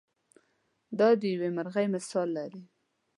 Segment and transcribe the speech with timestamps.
[0.99, 2.61] دا د یوې مرغۍ مثال لري.